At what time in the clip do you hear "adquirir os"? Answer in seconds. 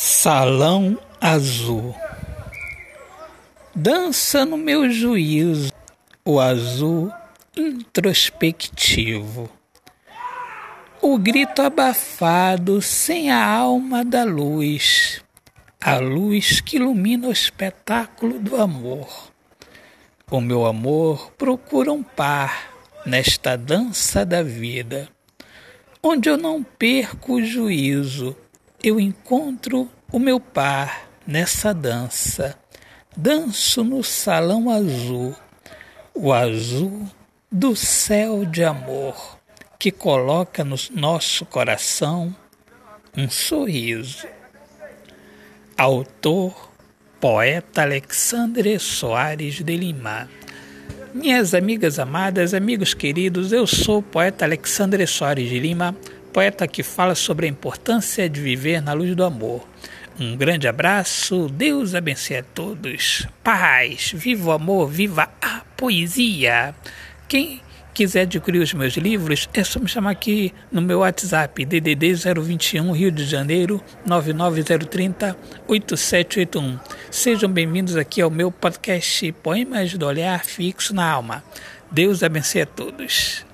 68.22-68.72